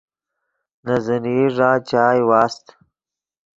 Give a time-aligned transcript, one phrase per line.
[0.83, 2.65] نے زینئی ݱا چائے واست